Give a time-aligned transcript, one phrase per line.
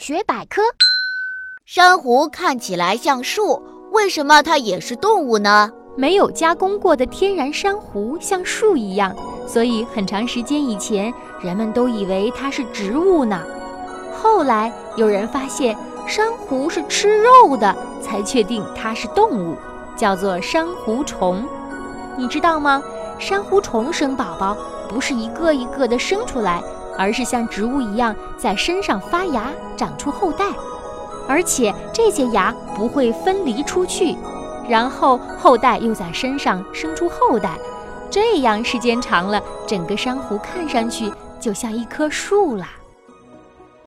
[0.00, 0.62] 学百科：
[1.66, 3.62] 珊瑚看起来像树，
[3.92, 5.70] 为什么它也是动物呢？
[5.94, 9.14] 没有加工过的天然珊瑚像树一样，
[9.46, 13.44] 所以很长时间以前，人们都以为它是植物呢。
[14.10, 15.76] 后来有人发现
[16.06, 19.54] 珊瑚是吃肉的，才确定它是动物，
[19.98, 21.46] 叫做珊瑚虫。
[22.16, 22.82] 你知道吗？
[23.18, 24.56] 珊瑚虫生宝宝
[24.88, 26.62] 不是一个一个的生出来，
[27.00, 30.44] 而是像植物一样在身上发芽，长出后代，
[31.26, 34.14] 而且这些芽不会分离出去，
[34.68, 37.56] 然后后代又在身上生出后代，
[38.10, 41.10] 这样时间长了，整个珊瑚看上去
[41.40, 42.66] 就像一棵树了。